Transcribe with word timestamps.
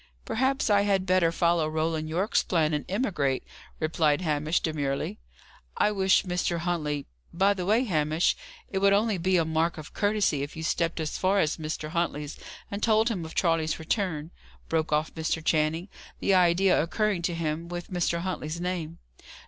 "Perhaps 0.25 0.67
I 0.71 0.81
had 0.81 1.05
better 1.05 1.31
follow 1.31 1.67
Roland 1.67 2.09
Yorke's 2.09 2.41
plan, 2.41 2.73
and 2.73 2.85
emigrate," 2.89 3.43
replied 3.79 4.21
Hamish, 4.21 4.59
demurely. 4.59 5.19
"I 5.77 5.91
wish 5.91 6.23
Mr. 6.23 6.57
Huntley 6.57 7.05
By 7.31 7.53
the 7.53 7.67
way, 7.67 7.83
Hamish, 7.83 8.35
it 8.67 8.79
would 8.79 8.93
only 8.93 9.19
be 9.19 9.37
a 9.37 9.45
mark 9.45 9.77
of 9.77 9.93
courtesy 9.93 10.41
if 10.41 10.55
you 10.55 10.63
stepped 10.63 10.99
as 10.99 11.19
far 11.19 11.39
as 11.39 11.57
Mr. 11.57 11.89
Huntley's 11.89 12.39
and 12.71 12.81
told 12.81 13.09
him 13.09 13.23
of 13.25 13.35
Charles's 13.35 13.77
return," 13.77 14.31
broke 14.69 14.91
off 14.91 15.13
Mr. 15.13 15.45
Channing; 15.45 15.87
the 16.19 16.33
idea 16.33 16.81
occurring 16.81 17.21
to 17.21 17.35
him 17.35 17.67
with 17.67 17.91
Mr. 17.91 18.21
Huntley's 18.21 18.59
name. 18.59 18.97